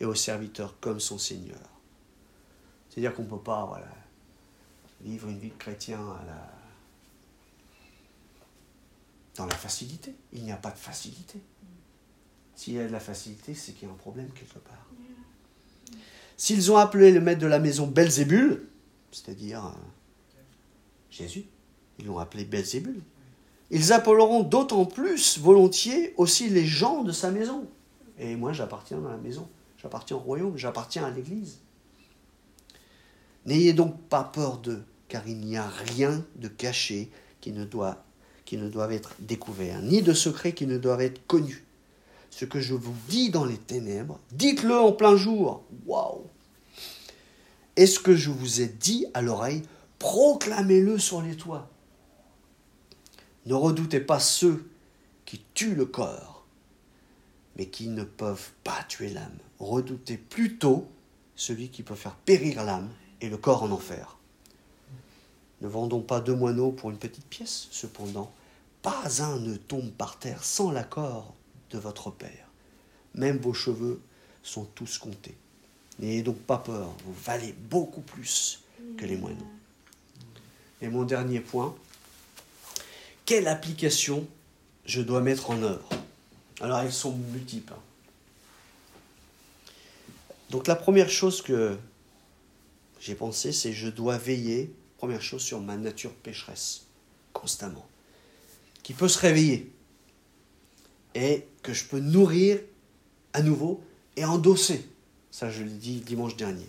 [0.00, 1.60] et au serviteur comme son Seigneur.
[2.88, 3.92] C'est-à-dire qu'on ne peut pas voilà,
[5.02, 6.55] vivre une vie de chrétien à la...
[9.36, 10.14] dans la facilité.
[10.32, 11.40] Il n'y a pas de facilité.
[12.54, 14.86] S'il y a de la facilité, c'est qu'il y a un problème quelque part.
[16.36, 18.66] S'ils ont appelé le maître de la maison Belzébul,
[19.10, 19.70] c'est-à-dire euh,
[21.10, 21.46] Jésus,
[21.98, 23.00] ils l'ont appelé Belzébul,
[23.70, 27.66] ils appelleront d'autant plus volontiers aussi les gens de sa maison.
[28.18, 31.58] Et moi, j'appartiens à la maison, j'appartiens au royaume, j'appartiens à l'Église.
[33.44, 38.04] N'ayez donc pas peur d'eux, car il n'y a rien de caché qui ne, doit,
[38.46, 41.64] qui ne doive être découvert, ni de secret qui ne doivent être connu.
[42.30, 45.64] Ce que je vous dis dans les ténèbres, dites-le en plein jour.
[45.84, 46.24] Waouh
[47.76, 49.62] Et ce que je vous ai dit à l'oreille,
[49.98, 51.68] proclamez-le sur les toits.
[53.46, 54.68] Ne redoutez pas ceux
[55.24, 56.46] qui tuent le corps,
[57.56, 59.38] mais qui ne peuvent pas tuer l'âme.
[59.58, 60.86] Redoutez plutôt
[61.34, 62.88] celui qui peut faire périr l'âme
[63.20, 64.15] et le corps en enfer.
[65.60, 68.32] Ne vendons pas deux moineaux pour une petite pièce, cependant.
[68.82, 71.34] Pas un ne tombe par terre sans l'accord
[71.70, 72.48] de votre Père.
[73.14, 74.00] Même vos cheveux
[74.42, 75.34] sont tous comptés.
[75.98, 78.62] N'ayez donc pas peur, vous valez beaucoup plus
[78.98, 79.48] que les moineaux.
[80.82, 81.74] Et mon dernier point,
[83.24, 84.26] quelle application
[84.84, 85.88] je dois mettre en œuvre?
[86.60, 87.72] Alors elles sont multiples.
[90.50, 91.76] Donc la première chose que
[93.00, 94.72] j'ai pensé, c'est je dois veiller,
[95.06, 96.86] première chose, sur ma nature pécheresse,
[97.32, 97.86] constamment,
[98.82, 99.70] qui peut se réveiller
[101.14, 102.58] et que je peux nourrir
[103.32, 103.84] à nouveau
[104.16, 104.84] et endosser.
[105.30, 106.66] Ça, je l'ai dit dimanche dernier.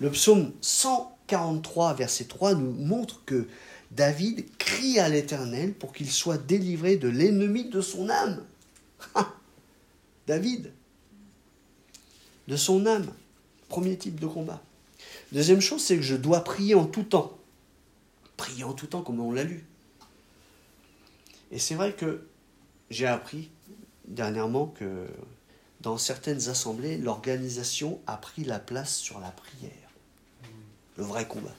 [0.00, 3.46] Le psaume 143, verset 3, nous montre que
[3.90, 8.42] David crie à l'Éternel pour qu'il soit délivré de l'ennemi de son âme.
[10.26, 10.72] David,
[12.46, 13.12] de son âme.
[13.68, 14.62] Premier type de combat.
[15.32, 17.37] Deuxième chose, c'est que je dois prier en tout temps.
[18.38, 19.66] Prier en tout temps, comme on l'a lu.
[21.50, 22.26] Et c'est vrai que
[22.88, 23.50] j'ai appris
[24.06, 25.06] dernièrement que
[25.80, 29.70] dans certaines assemblées, l'organisation a pris la place sur la prière.
[30.96, 31.54] Le vrai combat.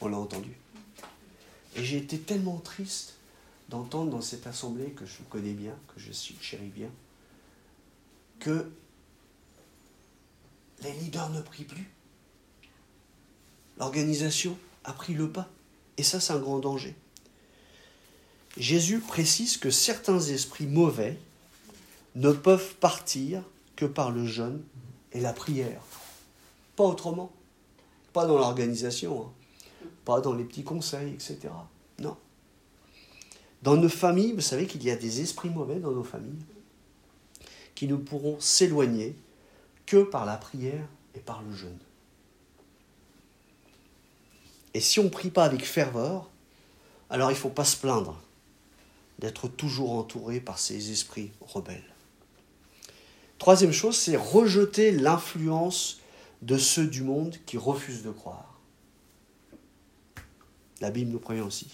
[0.00, 0.52] On l'a entendu.
[1.76, 3.14] Et j'ai été tellement triste
[3.68, 6.90] d'entendre dans cette assemblée que je connais bien, que je chéris bien,
[8.40, 8.70] que
[10.82, 11.90] les leaders ne prient plus.
[13.78, 15.48] L'organisation a pris le pas.
[15.98, 16.94] Et ça, c'est un grand danger.
[18.56, 21.18] Jésus précise que certains esprits mauvais
[22.14, 23.42] ne peuvent partir
[23.76, 24.62] que par le jeûne
[25.12, 25.82] et la prière.
[26.76, 27.30] Pas autrement.
[28.12, 29.26] Pas dans l'organisation.
[29.26, 29.32] Hein
[30.08, 31.50] pas dans les petits conseils, etc.
[31.98, 32.16] Non.
[33.62, 36.46] Dans nos familles, vous savez qu'il y a des esprits mauvais dans nos familles
[37.74, 39.14] qui ne pourront s'éloigner
[39.84, 41.78] que par la prière et par le jeûne.
[44.78, 46.30] Et si on ne prie pas avec ferveur,
[47.10, 48.16] alors il ne faut pas se plaindre
[49.18, 51.82] d'être toujours entouré par ces esprits rebelles.
[53.38, 55.98] Troisième chose, c'est rejeter l'influence
[56.42, 58.60] de ceux du monde qui refusent de croire.
[60.80, 61.66] La Bible nous prévient aussi.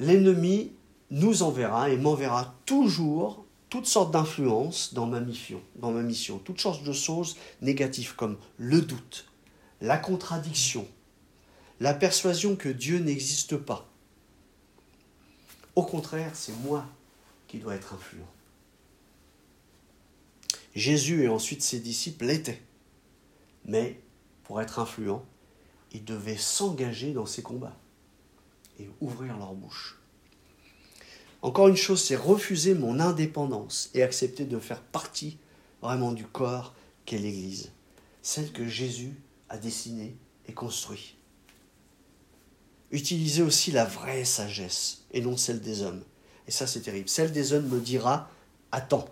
[0.00, 0.72] L'ennemi
[1.12, 6.60] nous enverra et m'enverra toujours toutes sortes d'influences dans ma mission, dans ma mission, toutes
[6.60, 9.27] sortes de choses négatives comme le doute,
[9.80, 10.86] la contradiction,
[11.80, 13.88] la persuasion que Dieu n'existe pas.
[15.76, 16.86] Au contraire, c'est moi
[17.46, 18.26] qui dois être influent.
[20.74, 22.62] Jésus et ensuite ses disciples l'étaient.
[23.64, 24.00] Mais
[24.44, 25.24] pour être influent,
[25.92, 27.76] ils devaient s'engager dans ces combats
[28.78, 29.98] et ouvrir leur bouche.
[31.42, 35.38] Encore une chose, c'est refuser mon indépendance et accepter de faire partie
[35.82, 37.70] vraiment du corps qu'est l'Église,
[38.22, 39.14] celle que Jésus
[39.48, 41.14] a dessinée et construite.
[42.90, 46.02] Utilisez aussi la vraie sagesse et non celle des hommes.
[46.46, 47.08] Et ça, c'est terrible.
[47.08, 48.30] Celle des hommes me dira
[48.72, 49.08] Attends,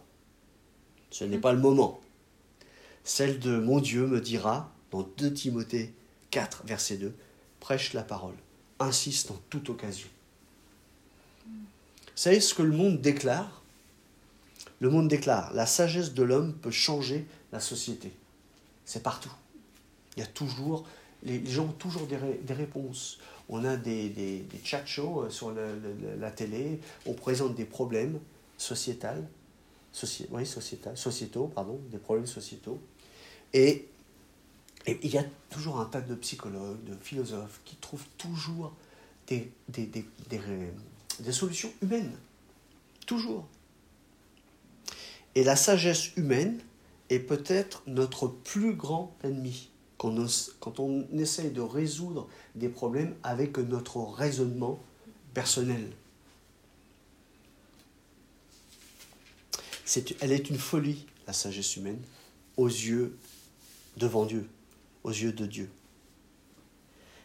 [1.11, 2.01] ce n'est pas le moment.
[3.05, 5.95] Celle de mon Dieu me dira, dans 2 Timothée
[6.31, 7.15] 4, verset 2,
[7.61, 8.35] Prêche la parole,
[8.79, 10.09] insiste en toute occasion.
[11.47, 13.63] Vous savez ce que le monde déclare?
[14.81, 18.13] Le monde déclare La sagesse de l'homme peut changer la société.
[18.85, 19.33] C'est partout.
[20.17, 20.87] Il y a toujours,
[21.23, 25.53] les gens ont toujours des réponses on a des, des, chat shows euh, sur
[26.19, 28.19] la télé, on présente des problèmes
[28.59, 29.27] sociétals,
[30.31, 32.81] oui, sociétaux, pardon, des problèmes sociétaux.
[33.53, 33.89] Et,
[35.03, 38.73] il y a toujours un tas de psychologues, de philosophes qui trouvent toujours
[39.27, 42.13] des, des, des solutions humaines.
[43.05, 43.49] Toujours.
[45.35, 46.61] Et la sagesse humaine
[47.11, 53.99] est peut-être notre plus grand ennemi quand on, essaye de résoudre des problèmes avec notre
[53.99, 54.79] raisonnement
[55.35, 55.91] personnel.
[60.21, 62.01] elle est une folie, la sagesse humaine,
[62.57, 63.17] aux yeux
[63.97, 64.47] devant Dieu,
[65.05, 65.71] aux yeux de Dieu.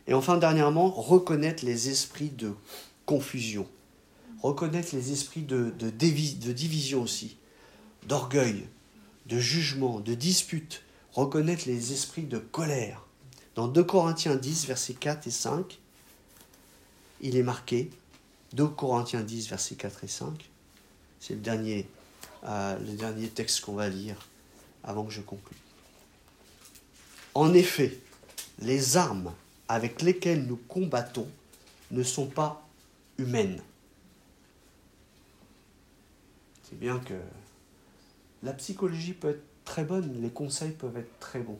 [0.08, 2.54] Et enfin, dernièrement, reconnaître les esprits de
[3.06, 3.68] confusion,
[4.42, 7.38] reconnaître les esprits de, de division aussi,
[8.08, 8.68] d'orgueil,
[9.26, 13.06] de jugement, de dispute, reconnaître les esprits de colère.
[13.56, 15.80] Dans 2 Corinthiens 10, versets 4 et 5,
[17.22, 17.90] il est marqué,
[18.54, 20.50] 2 Corinthiens 10, versets 4 et 5,
[21.20, 21.88] c'est le dernier,
[22.46, 24.16] euh, le dernier texte qu'on va lire
[24.84, 25.58] avant que je conclue.
[27.34, 28.00] En effet,
[28.60, 29.34] les armes
[29.68, 31.28] avec lesquelles nous combattons
[31.92, 32.68] ne sont pas
[33.18, 33.62] humaines.
[36.64, 37.14] C'est bien que
[38.44, 41.60] la psychologie peut être très bonnes, les conseils peuvent être très bons.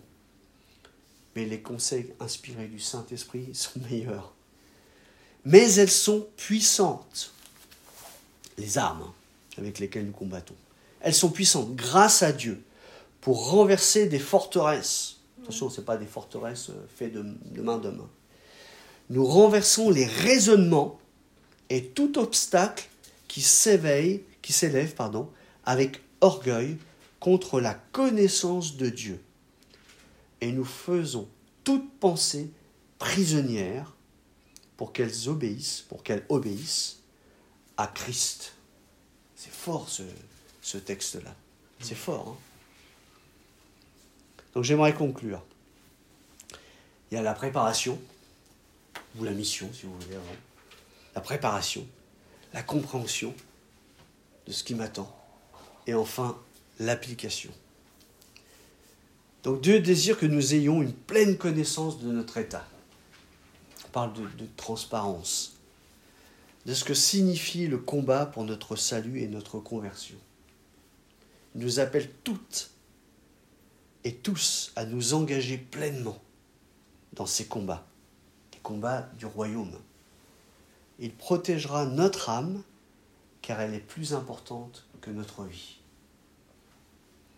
[1.36, 4.34] Mais les conseils inspirés du Saint-Esprit sont meilleurs.
[5.46, 7.34] Mais elles sont puissantes,
[8.58, 9.12] les armes
[9.58, 10.56] avec lesquelles nous combattons.
[11.02, 12.62] Elles sont puissantes grâce à Dieu
[13.22, 15.18] pour renverser des forteresses.
[15.42, 18.08] Attention, ce pas des forteresses euh, faites de, de main d'homme.
[19.10, 21.00] Nous renversons les raisonnements
[21.70, 22.88] et tout obstacle
[23.28, 25.30] qui s'éveille, qui s'élève, pardon,
[25.66, 26.78] avec orgueil
[27.22, 29.24] contre la connaissance de Dieu.
[30.42, 31.30] Et nous faisons
[31.64, 32.52] toute pensée
[32.98, 33.96] prisonnière
[34.76, 36.98] pour qu'elles obéissent, pour qu'elles obéissent
[37.78, 38.54] à Christ.
[39.36, 41.34] C'est fort ce, texte-là.
[41.80, 42.30] C'est fort.
[42.30, 42.38] Hein.
[44.56, 45.44] Donc j'aimerais conclure.
[47.12, 48.02] Il y a la préparation,
[49.18, 50.18] ou la mission si vous voulez,
[51.14, 51.86] la préparation,
[52.54, 53.36] la compréhension
[54.48, 55.16] de ce qui m'attend,
[55.86, 56.36] et enfin
[56.82, 57.52] l'application.
[59.44, 62.66] Donc Dieu désire que nous ayons une pleine connaissance de notre état.
[63.86, 65.58] On parle de, de, transparence,
[66.66, 70.18] de ce que signifie le combat pour notre salut et notre conversion.
[71.56, 72.72] Il nous appelle toutes
[74.04, 76.20] et tous à nous engager pleinement
[77.14, 77.86] dans ces combats,
[78.54, 79.78] les combats du royaume.
[81.00, 82.64] Il protégera notre âme
[83.42, 85.81] car elle est plus importante que notre vie.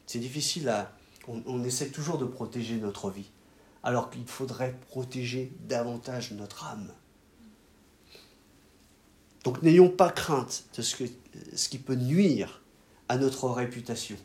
[0.06, 0.92] C'est difficile à...
[1.28, 3.30] On, essaie toujours de protéger notre vie,
[3.82, 6.92] alors qu'il faudrait protéger davantage notre âme.
[9.46, 11.06] Donc n'ayons pas crainte de ce,
[11.56, 12.62] ce qui peut nuire
[13.08, 14.18] à notre réputation,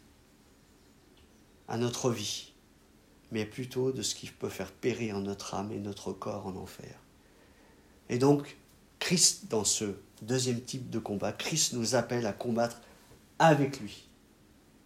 [1.69, 2.53] à notre vie,
[3.31, 6.99] mais plutôt de ce qui peut faire périr notre âme et notre corps en enfer.
[8.09, 8.57] Et donc,
[8.99, 9.85] Christ, dans ce
[10.23, 12.81] deuxième type de combat, Christ nous appelle à combattre
[13.39, 14.08] avec lui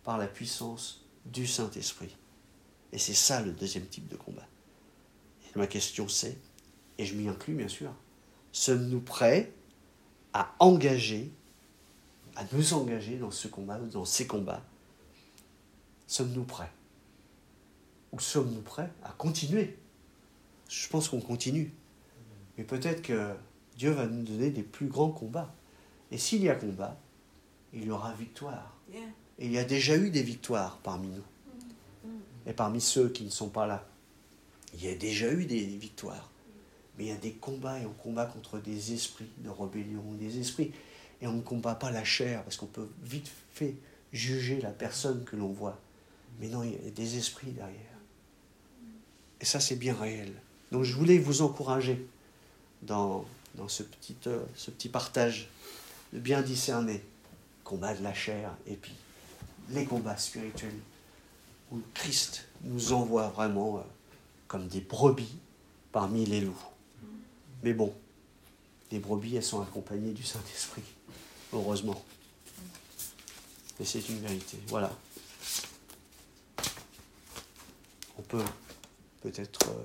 [0.03, 2.17] par la puissance du Saint-Esprit.
[2.93, 4.47] Et c'est ça le deuxième type de combat.
[5.55, 6.39] Ma question c'est,
[6.99, 7.93] et je m'y inclus bien sûr,
[8.53, 9.53] sommes-nous prêts
[10.33, 11.31] à engager,
[12.37, 14.63] à nous engager dans ce combat, dans ces combats?
[16.07, 16.71] Sommes-nous prêts?
[18.13, 19.79] Ou sommes-nous prêts à continuer?
[20.69, 21.73] Je pense qu'on continue.
[22.57, 23.35] Mais peut-être que
[23.77, 25.55] Dieu va nous donner des plus grands combats.
[26.11, 26.99] Et s'il y a combat,
[27.73, 28.77] il y aura victoire.
[29.39, 31.25] Et il y a déjà eu des victoires parmi nous.
[32.47, 33.87] Et parmi ceux qui ne sont pas là,
[34.75, 36.31] il y a déjà eu des victoires.
[36.99, 40.39] Mais il y a des combats et on combat contre des esprits de rébellion, des
[40.39, 40.73] esprits.
[41.21, 43.77] Et on ne combat pas la chair parce qu'on peut vite fait
[44.13, 45.79] juger la personne que l'on voit.
[46.41, 47.77] Mais non, il y a des esprits derrière.
[49.41, 50.33] Et ça, c'est bien réel.
[50.71, 52.07] Donc je voulais vous encourager
[52.83, 53.25] dans,
[53.69, 55.49] ce, petit, euh, ce petit partage
[56.13, 57.03] de bien discerner
[57.65, 58.95] combat de la chair et puis
[59.73, 60.79] les combats spirituels
[61.71, 63.81] où Christ nous envoie vraiment euh,
[64.47, 65.39] comme des brebis
[65.91, 66.65] parmi les loups.
[67.63, 67.95] Mais bon,
[68.91, 70.83] les brebis, elles sont accompagnées du Saint-Esprit,
[71.53, 72.03] heureusement.
[73.81, 74.59] Et c'est une vérité.
[74.69, 74.93] Voilà.
[78.19, 78.45] On peut
[79.23, 79.83] peut-être euh,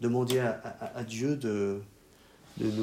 [0.00, 1.80] demander à, Dieu de,
[2.58, 2.82] de nous